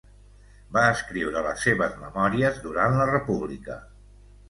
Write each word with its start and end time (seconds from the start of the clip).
Va 0.77 0.85
escriure 0.93 1.45
les 1.49 1.63
seves 1.69 1.95
memòries 2.07 2.61
durant 2.67 3.01
la 3.01 3.11
República. 3.15 3.83